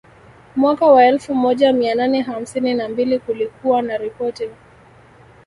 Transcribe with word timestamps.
Mwaka 0.55 0.85
wa 0.85 1.05
elfu 1.05 1.35
moja 1.35 1.73
mia 1.73 1.95
nane 1.95 2.21
hamsini 2.21 2.73
na 2.73 2.89
mbili 2.89 3.19
kulikuwa 3.19 3.81
na 3.81 3.97
ripoti 3.97 4.49